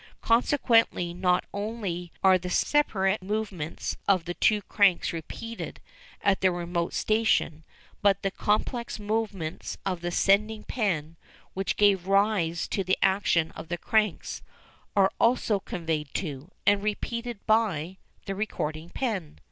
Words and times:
Consequently, 0.23 1.13
not 1.13 1.45
only 1.53 2.11
are 2.23 2.39
the 2.39 2.49
separate 2.49 3.21
movements 3.21 3.97
of 4.07 4.25
the 4.25 4.33
two 4.33 4.63
cranks 4.63 5.13
repeated 5.13 5.79
at 6.23 6.41
the 6.41 6.49
remote 6.51 6.95
station 6.95 7.63
but 8.01 8.23
the 8.23 8.31
complex 8.31 8.97
movements 8.99 9.77
of 9.85 10.01
the 10.01 10.09
sending 10.09 10.63
pen, 10.63 11.17
which 11.53 11.77
gave 11.77 12.07
rise 12.07 12.67
to 12.67 12.83
the 12.83 12.97
actions 13.03 13.51
of 13.55 13.67
the 13.67 13.77
cranks, 13.77 14.41
are 14.95 15.11
also 15.19 15.59
conveyed 15.59 16.11
to, 16.15 16.49
and 16.65 16.81
repeated 16.81 17.37
by, 17.45 17.99
the 18.25 18.33
recording 18.33 18.89
pen. 18.89 19.37